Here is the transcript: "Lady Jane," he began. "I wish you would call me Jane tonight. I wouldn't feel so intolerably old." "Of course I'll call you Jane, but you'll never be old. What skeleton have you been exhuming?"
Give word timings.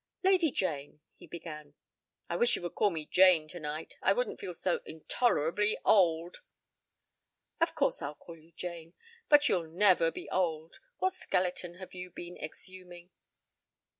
"Lady 0.23 0.49
Jane," 0.49 0.99
he 1.15 1.27
began. 1.27 1.75
"I 2.27 2.35
wish 2.35 2.55
you 2.55 2.63
would 2.63 2.73
call 2.73 2.89
me 2.89 3.05
Jane 3.05 3.47
tonight. 3.47 3.97
I 4.01 4.13
wouldn't 4.13 4.39
feel 4.39 4.55
so 4.55 4.79
intolerably 4.83 5.77
old." 5.85 6.37
"Of 7.59 7.75
course 7.75 8.01
I'll 8.01 8.15
call 8.15 8.35
you 8.35 8.51
Jane, 8.53 8.95
but 9.29 9.47
you'll 9.47 9.67
never 9.69 10.09
be 10.09 10.27
old. 10.31 10.79
What 10.97 11.13
skeleton 11.13 11.75
have 11.75 11.93
you 11.93 12.09
been 12.09 12.35
exhuming?" 12.35 13.11